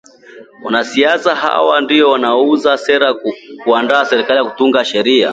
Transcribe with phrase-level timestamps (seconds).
[0.63, 3.13] Wanasiasa hawa ndio wanaouza sera,
[3.63, 5.29] kuunda serikali na kutunga sheria